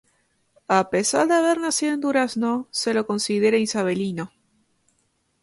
A 0.67 0.89
pesar 0.89 1.27
de 1.27 1.35
haber 1.35 1.59
nacido 1.59 1.93
en 1.93 2.01
Durazno, 2.01 2.67
se 2.71 2.95
lo 2.95 3.05
considera 3.05 3.57
isabelino. 3.57 4.31